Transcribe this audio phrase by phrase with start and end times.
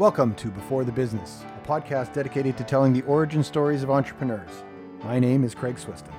[0.00, 4.62] Welcome to Before the Business, a podcast dedicated to telling the origin stories of entrepreneurs.
[5.04, 6.14] My name is Craig Swiston.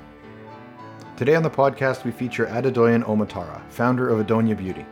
[1.18, 4.86] Today on the podcast, we feature Adedoyin Omotaara, founder of Adonia Beauty.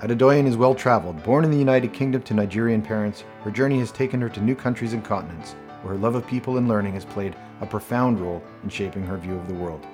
[0.00, 1.22] Adedoyin is well traveled.
[1.22, 4.56] Born in the United Kingdom to Nigerian parents, her journey has taken her to new
[4.56, 8.42] countries and continents, where her love of people and learning has played a profound role
[8.64, 9.86] in shaping her view of the world.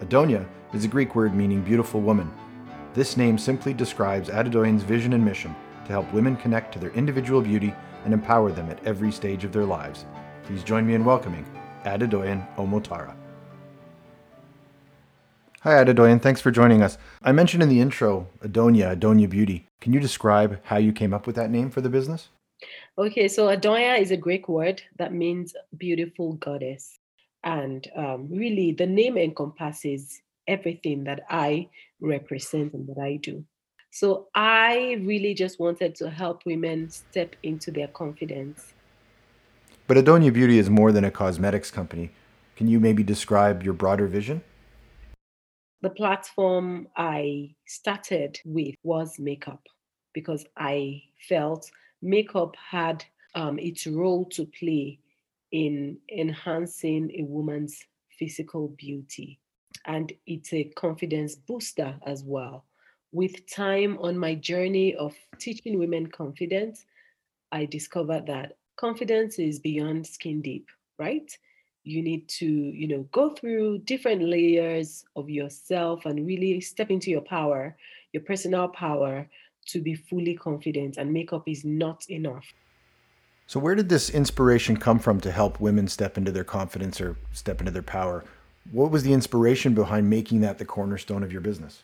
[0.00, 2.32] Adonia is a Greek word meaning beautiful woman.
[2.94, 5.54] This name simply describes Adedoyin's vision and mission
[5.86, 7.74] to help women connect to their individual beauty
[8.04, 10.04] and empower them at every stage of their lives.
[10.44, 11.46] Please join me in welcoming
[11.84, 13.14] Adedoyin Omotara.
[15.62, 16.22] Hi, Adedoyin.
[16.22, 16.96] Thanks for joining us.
[17.22, 19.66] I mentioned in the intro Adonia, Adonia Beauty.
[19.80, 22.28] Can you describe how you came up with that name for the business?
[22.98, 26.98] Okay, so Adonia is a Greek word that means beautiful goddess.
[27.42, 31.68] And um, really, the name encompasses everything that I
[32.00, 33.44] represent and that I do.
[33.90, 38.74] So I really just wanted to help women step into their confidence.
[39.86, 42.10] But Adonia Beauty is more than a cosmetics company.
[42.56, 44.42] Can you maybe describe your broader vision?
[45.80, 49.66] The platform I started with was makeup
[50.12, 51.70] because I felt
[52.02, 54.98] makeup had um, its role to play
[55.52, 57.82] in enhancing a woman's
[58.18, 59.38] physical beauty.
[59.86, 62.65] And it's a confidence booster as well
[63.16, 66.84] with time on my journey of teaching women confidence,
[67.50, 71.26] I discovered that confidence is beyond skin deep, right?
[71.82, 77.10] You need to, you know, go through different layers of yourself and really step into
[77.10, 77.74] your power,
[78.12, 79.26] your personal power
[79.68, 82.44] to be fully confident and makeup is not enough.
[83.46, 87.16] So where did this inspiration come from to help women step into their confidence or
[87.32, 88.24] step into their power?
[88.72, 91.82] What was the inspiration behind making that the cornerstone of your business?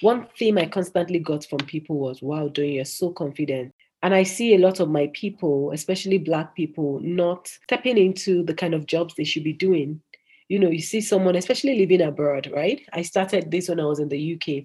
[0.00, 3.72] One theme I constantly got from people was, wow, Doyin you're so confident.
[4.02, 8.54] And I see a lot of my people, especially Black people, not stepping into the
[8.54, 10.00] kind of jobs they should be doing.
[10.48, 12.82] You know, you see someone, especially living abroad, right?
[12.92, 14.64] I started this when I was in the UK.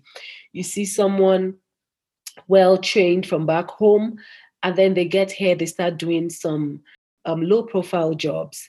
[0.54, 1.56] You see someone
[2.48, 4.18] well trained from back home,
[4.64, 6.82] and then they get here, they start doing some
[7.26, 8.68] um, low profile jobs.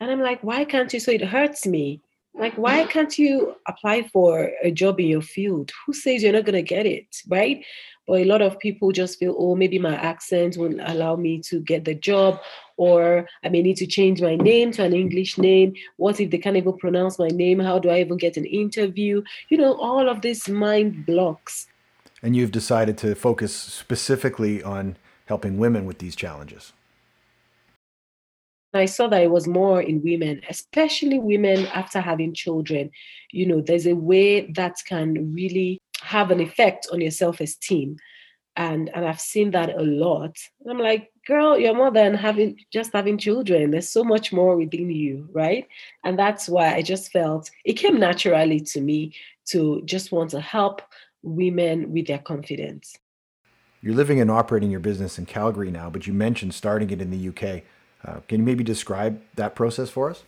[0.00, 1.00] And I'm like, why can't you?
[1.00, 2.02] So it hurts me
[2.34, 5.72] like, why can't you apply for a job in your field?
[5.86, 7.64] Who says you're not going to get it, right?
[8.06, 11.60] But a lot of people just feel, oh, maybe my accent won't allow me to
[11.60, 12.40] get the job,
[12.76, 15.74] or I may need to change my name to an English name.
[15.96, 17.58] What if they can't even pronounce my name?
[17.60, 19.22] How do I even get an interview?
[19.48, 21.66] You know, all of these mind blocks.
[22.22, 24.96] And you've decided to focus specifically on
[25.26, 26.72] helping women with these challenges.
[28.74, 32.90] I saw that it was more in women, especially women after having children.
[33.32, 37.96] You know, there's a way that can really have an effect on your self-esteem.
[38.56, 40.36] And and I've seen that a lot.
[40.60, 43.70] And I'm like, girl, you're more than having just having children.
[43.70, 45.66] There's so much more within you, right?
[46.04, 49.14] And that's why I just felt it came naturally to me
[49.46, 50.82] to just want to help
[51.22, 52.96] women with their confidence.
[53.82, 57.10] You're living and operating your business in Calgary now, but you mentioned starting it in
[57.10, 57.62] the UK.
[58.06, 60.24] Uh, can you maybe describe that process for us?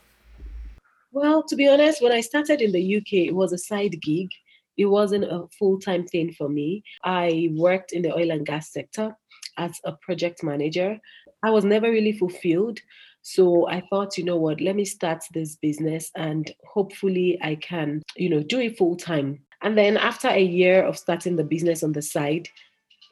[1.12, 4.28] Well, to be honest, when I started in the UK, it was a side gig.
[4.76, 6.82] It wasn't a full time thing for me.
[7.04, 9.14] I worked in the oil and gas sector
[9.58, 10.98] as a project manager.
[11.42, 12.80] I was never really fulfilled.
[13.22, 18.02] So I thought, you know what, let me start this business and hopefully I can,
[18.16, 19.40] you know, do it full time.
[19.62, 22.48] And then after a year of starting the business on the side,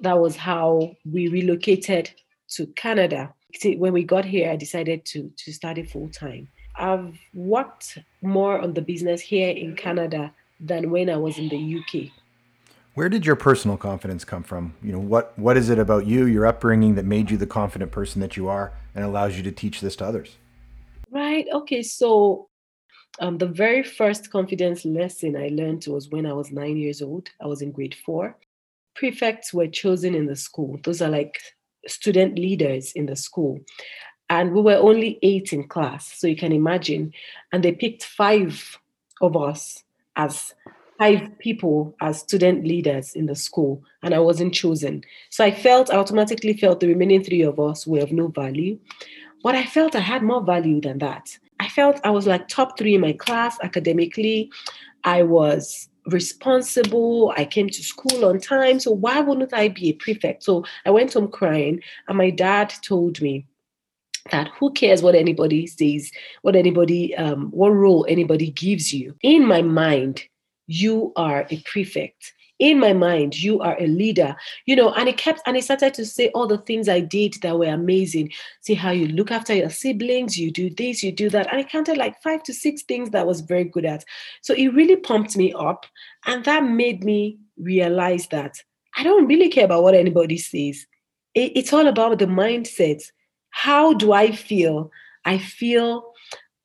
[0.00, 2.10] that was how we relocated
[2.54, 3.32] to Canada
[3.64, 6.48] when we got here, I decided to to study full time.
[6.76, 11.78] I've worked more on the business here in Canada than when I was in the
[11.78, 12.10] UK.
[12.94, 14.74] Where did your personal confidence come from?
[14.82, 17.92] You know, what what is it about you, your upbringing, that made you the confident
[17.92, 20.36] person that you are, and allows you to teach this to others?
[21.10, 21.46] Right.
[21.52, 21.82] Okay.
[21.82, 22.48] So,
[23.20, 27.30] um, the very first confidence lesson I learned was when I was nine years old.
[27.40, 28.36] I was in grade four.
[28.94, 30.78] Prefects were chosen in the school.
[30.82, 31.38] Those are like
[31.86, 33.60] student leaders in the school.
[34.28, 37.12] And we were only eight in class, so you can imagine.
[37.52, 38.78] And they picked five
[39.20, 39.82] of us
[40.16, 40.54] as
[40.98, 45.02] five people as student leaders in the school, and I wasn't chosen.
[45.30, 48.78] So I felt, I automatically felt the remaining three of us were of no value.
[49.42, 51.38] But I felt I had more value than that.
[51.58, 54.50] I felt I was like top three in my class academically.
[55.04, 57.32] I was responsible.
[57.36, 58.80] I came to school on time.
[58.80, 60.42] So why wouldn't I be a prefect?
[60.42, 63.46] So I went home crying, and my dad told me
[64.30, 66.10] that who cares what anybody says,
[66.42, 69.14] what anybody, um, what role anybody gives you.
[69.22, 70.22] In my mind,
[70.66, 72.32] you are a prefect.
[72.60, 74.36] In my mind, you are a leader,
[74.66, 77.34] you know, and it kept, and it started to say all the things I did
[77.42, 78.30] that were amazing.
[78.60, 81.50] See how you look after your siblings, you do this, you do that.
[81.50, 84.04] And I counted like five to six things that I was very good at.
[84.42, 85.86] So it really pumped me up.
[86.26, 88.56] And that made me realize that
[88.96, 90.86] I don't really care about what anybody says.
[91.34, 93.02] It, it's all about the mindset.
[93.50, 94.90] How do I feel?
[95.24, 96.12] I feel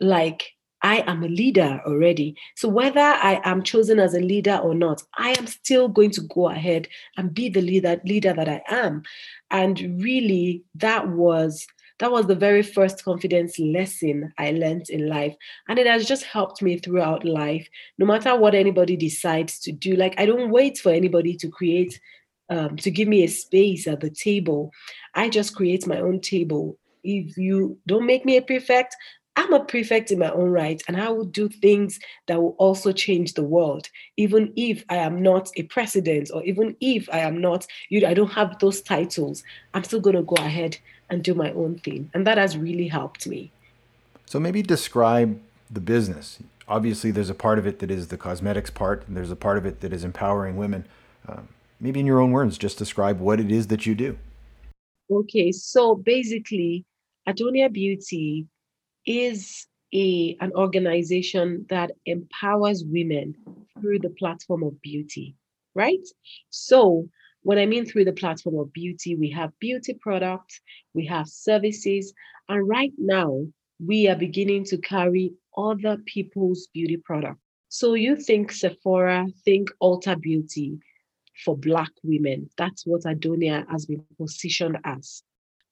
[0.01, 0.51] like
[0.85, 2.37] I am a leader already.
[2.55, 6.21] So whether I am chosen as a leader or not, I am still going to
[6.21, 6.87] go ahead
[7.17, 9.01] and be the leader leader that I am.
[9.49, 11.65] And really that was
[11.97, 15.35] that was the very first confidence lesson I learned in life.
[15.67, 17.67] And it has just helped me throughout life,
[17.97, 19.95] no matter what anybody decides to do.
[19.95, 21.99] Like, I don't wait for anybody to create,
[22.49, 24.71] um, to give me a space at the table.
[25.15, 26.77] I just create my own table.
[27.03, 28.95] If you don't make me a prefect,
[29.37, 32.91] I'm a prefect in my own right, and I will do things that will also
[32.91, 37.41] change the world, even if I am not a president, or even if I am
[37.41, 39.43] not, you know, I don't have those titles.
[39.73, 40.77] I'm still going to go ahead
[41.09, 43.51] and do my own thing, and that has really helped me.
[44.25, 45.39] So maybe describe
[45.69, 46.39] the business.
[46.67, 49.57] Obviously, there's a part of it that is the cosmetics part, and there's a part
[49.57, 50.85] of it that is empowering women.
[51.27, 51.49] Um,
[51.79, 54.17] maybe in your own words, just describe what it is that you do.
[55.11, 56.85] Okay, so basically,
[57.27, 58.47] Adonia Beauty
[59.05, 63.35] is a, an organization that empowers women
[63.79, 65.35] through the platform of beauty,
[65.73, 66.05] right?
[66.49, 67.07] So,
[67.43, 70.59] when I mean through the platform of beauty, we have beauty products,
[70.93, 72.13] we have services,
[72.49, 73.45] and right now
[73.85, 77.39] we are beginning to carry other people's beauty products.
[77.69, 80.79] So, you think Sephora, think Ulta Beauty
[81.43, 82.49] for Black women.
[82.57, 85.21] That's what Adonia has been positioned as.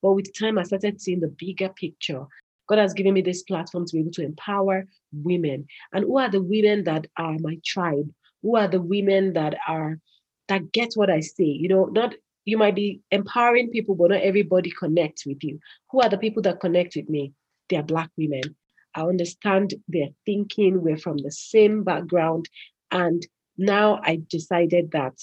[0.02, 2.26] But with time, I started seeing the bigger picture
[2.68, 5.68] God has given me this platform to be able to empower women.
[5.92, 8.10] And who are the women that are my tribe?
[8.42, 10.00] Who are the women that are
[10.48, 11.46] that get what I say?
[11.46, 12.16] You know, not
[12.46, 15.60] you might be empowering people, but not everybody connects with you.
[15.92, 17.34] Who are the people that connect with me?
[17.70, 18.56] They are black women.
[18.96, 20.82] I understand their thinking.
[20.82, 22.50] We're from the same background.
[22.92, 23.26] And
[23.58, 25.14] now I decided that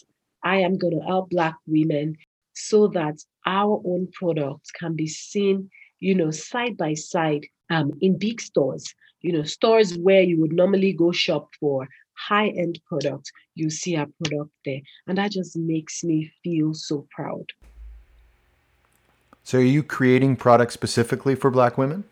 [0.42, 2.16] I am going to help black women
[2.54, 5.70] so that our own products can be seen
[6.00, 10.52] you know, side by side um, in big stores, you know, stores where you would
[10.52, 14.80] normally go shop for high end products, you see our product there.
[15.06, 17.44] And that just makes me feel so proud.
[19.42, 22.04] So, are you creating products specifically for Black women?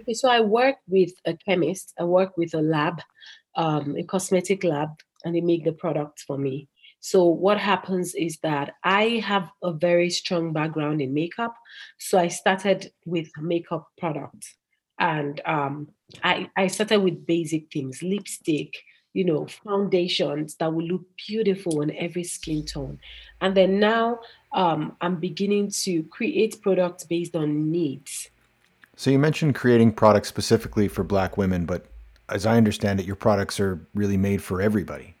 [0.00, 3.00] Okay, so I work with a chemist, I work with a lab,
[3.56, 4.90] um, a cosmetic lab,
[5.24, 6.68] and they make the products for me.
[7.00, 11.54] So what happens is that I have a very strong background in makeup.
[11.98, 14.56] So I started with makeup products.
[14.98, 15.88] And um,
[16.24, 18.74] I, I started with basic things, lipstick,
[19.12, 22.98] you know, foundations that will look beautiful on every skin tone.
[23.40, 24.18] And then now
[24.52, 28.30] um, I'm beginning to create products based on needs.
[28.96, 31.86] So you mentioned creating products specifically for Black women, but
[32.28, 35.14] as I understand it, your products are really made for everybody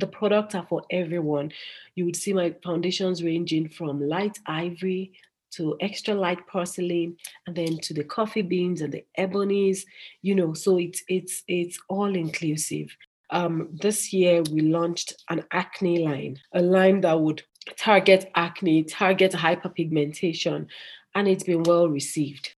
[0.00, 1.52] the products are for everyone.
[1.94, 5.12] You would see my foundations ranging from light ivory
[5.52, 7.16] to extra light porcelain
[7.46, 9.84] and then to the coffee beans and the ebonies
[10.22, 12.88] you know so it's it's it's all inclusive
[13.30, 17.42] um, this year we launched an acne line a line that would
[17.76, 20.66] target acne target hyperpigmentation
[21.14, 22.54] and it's been well received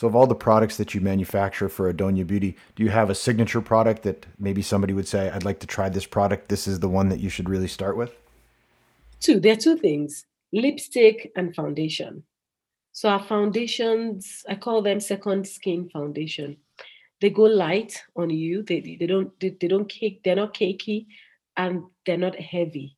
[0.00, 3.14] so, of all the products that you manufacture for Adonia Beauty, do you have a
[3.14, 6.48] signature product that maybe somebody would say, I'd like to try this product?
[6.48, 8.16] This is the one that you should really start with?
[9.20, 9.38] Two.
[9.40, 12.22] There are two things lipstick and foundation.
[12.92, 16.56] So, our foundations, I call them second skin foundation.
[17.20, 18.62] They go light on you.
[18.62, 21.08] They, they don't they, they don't cake, they're not cakey
[21.58, 22.96] and they're not heavy,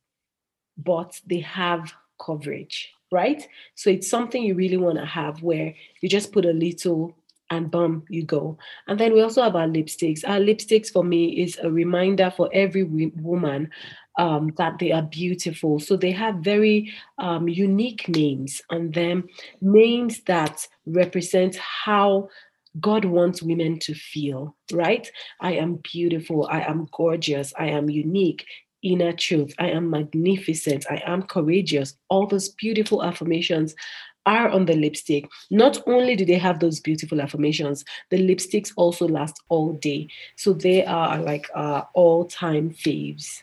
[0.77, 1.93] but they have
[2.25, 3.47] coverage right?
[3.75, 7.15] So it's something you really want to have where you just put a little
[7.49, 8.57] and boom, you go.
[8.87, 10.27] And then we also have our lipsticks.
[10.27, 13.69] Our lipsticks for me is a reminder for every woman
[14.17, 15.79] um, that they are beautiful.
[15.79, 19.27] So they have very um, unique names on them,
[19.61, 22.29] names that represent how
[22.79, 25.07] God wants women to feel, right?
[25.39, 26.47] I am beautiful.
[26.51, 27.53] I am gorgeous.
[27.57, 28.45] I am unique
[28.83, 29.53] inner truth.
[29.59, 30.85] I am magnificent.
[30.89, 31.95] I am courageous.
[32.09, 33.75] All those beautiful affirmations
[34.25, 35.29] are on the lipstick.
[35.49, 40.07] Not only do they have those beautiful affirmations, the lipsticks also last all day.
[40.35, 43.41] So they are like uh, all time faves.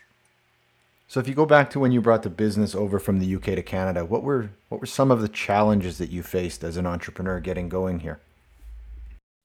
[1.07, 3.43] So if you go back to when you brought the business over from the UK
[3.43, 6.85] to Canada, what were what were some of the challenges that you faced as an
[6.85, 8.21] entrepreneur getting going here?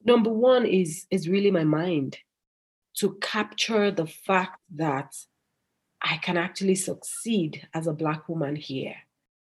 [0.05, 2.19] Number one is is really my mind
[2.99, 5.13] to capture the fact that
[6.09, 8.95] I can actually succeed as a Black woman here.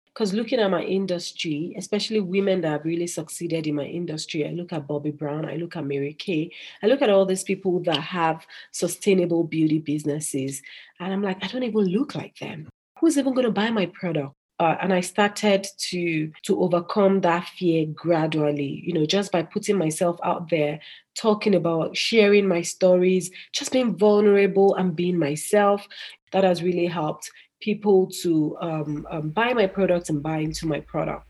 [0.07, 4.49] Because looking at my industry, especially women that have really succeeded in my industry, I
[4.49, 7.79] look at Bobbi Brown, I look at Mary Kay, I look at all these people
[7.81, 10.63] that have sustainable beauty businesses,
[10.99, 12.67] and I'm like, I don't even look like them.
[12.99, 14.33] Who's even going to buy my product?
[14.59, 19.77] Uh, and I started to to overcome that fear gradually, you know, just by putting
[19.77, 20.79] myself out there,
[21.15, 25.87] talking about sharing my stories, just being vulnerable and being myself.
[26.31, 30.79] That has really helped people to um, um, buy my product and buy into my
[30.81, 31.25] product.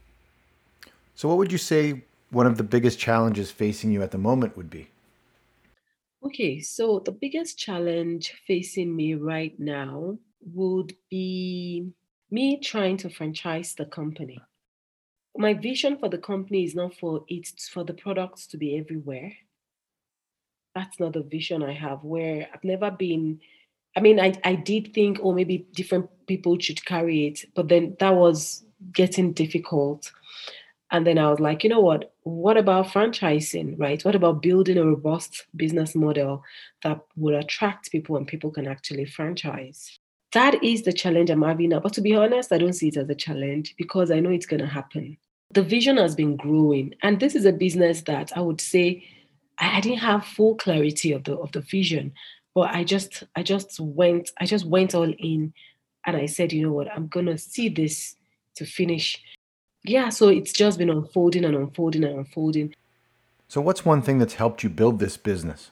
[1.16, 4.56] So, what would you say one of the biggest challenges facing you at the moment
[4.56, 4.88] would be?
[6.24, 10.18] Okay, so the biggest challenge facing me right now
[10.54, 11.92] would be
[12.30, 14.40] me trying to franchise the company.
[15.36, 19.34] My vision for the company is not for it for the products to be everywhere.
[20.74, 22.04] That's not the vision I have.
[22.04, 23.40] Where I've never been
[23.98, 27.98] I mean, I, I did think, oh, maybe different people should carry it, but then
[28.00, 30.12] that was getting difficult.
[30.92, 32.14] And then I was like, you know what?
[32.22, 34.06] What about franchising, right?
[34.06, 36.44] What about building a robust business model
[36.84, 40.00] that would attract people and people can actually franchise?
[40.34, 41.80] That is the challenge I'm having now.
[41.80, 44.46] But to be honest, I don't see it as a challenge because I know it's
[44.46, 45.18] going to happen.
[45.54, 46.94] The vision has been growing.
[47.02, 49.04] And this is a business that I would say
[49.60, 52.14] I didn't have full clarity of the of the vision
[52.58, 55.54] but i just i just went i just went all in
[56.08, 58.16] and i said you know what i'm gonna see this
[58.56, 59.22] to finish
[59.84, 62.74] yeah so it's just been unfolding and unfolding and unfolding
[63.48, 65.70] so what's one thing that's helped you build this business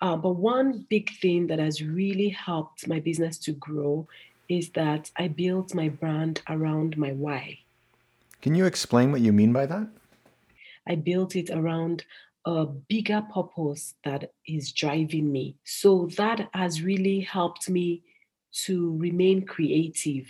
[0.00, 4.06] uh, but one big thing that has really helped my business to grow
[4.48, 7.58] is that i built my brand around my why
[8.42, 9.86] can you explain what you mean by that
[10.88, 12.04] i built it around
[12.46, 15.56] a bigger purpose that is driving me.
[15.64, 18.02] So that has really helped me
[18.64, 20.26] to remain creative.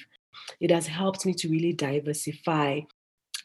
[0.60, 2.80] It has helped me to really diversify.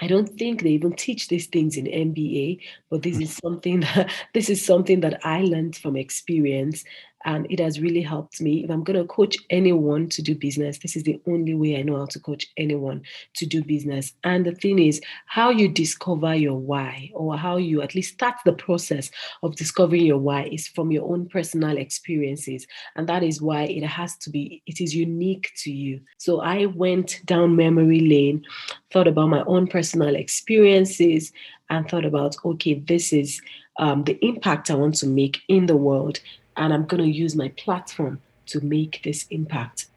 [0.02, 2.60] I don't think they even teach these things in MBA,
[2.90, 6.84] but this is something that this is something that I learned from experience
[7.26, 8.64] and it has really helped me.
[8.64, 11.82] If I'm going to coach anyone to do business, this is the only way I
[11.82, 13.02] know how to coach anyone
[13.34, 14.14] to do business.
[14.24, 18.36] And the thing is, how you discover your why, or how you at least start
[18.46, 19.10] the process
[19.42, 22.68] of discovering your why, is from your own personal experiences.
[22.96, 26.02] And that is why it has to be, it is unique to you.
[26.18, 28.46] So I went down memory lane,
[28.92, 31.32] thought about my own personal experiences,
[31.72, 33.42] and thought about, okay, this is
[33.78, 36.20] um, the impact I want to make in the world
[36.58, 39.88] and I'm going to use my platform to make this impact.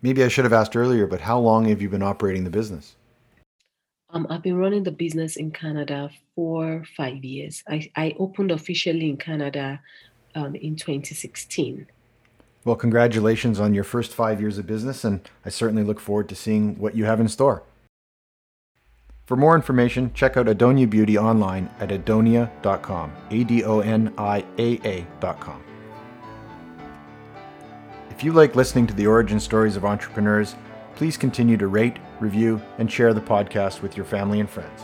[0.00, 2.94] Maybe I should have asked earlier, but how long have you been operating the business?
[4.10, 7.62] Um, I've been running the business in Canada for five years.
[7.68, 9.80] I, I opened officially in Canada
[10.34, 11.86] um, in 2016.
[12.64, 16.34] Well, congratulations on your first five years of business, and I certainly look forward to
[16.34, 17.62] seeing what you have in store.
[19.28, 23.12] For more information, check out Adonia Beauty online at adonia.com.
[23.30, 25.62] A D O N I A A.com.
[28.08, 30.56] If you like listening to the origin stories of entrepreneurs,
[30.94, 34.80] please continue to rate, review, and share the podcast with your family and friends.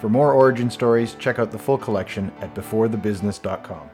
[0.00, 3.90] For more origin stories, check out the full collection at beforethebusiness.com.